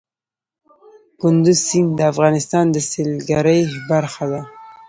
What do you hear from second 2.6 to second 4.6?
د سیلګرۍ برخه ده.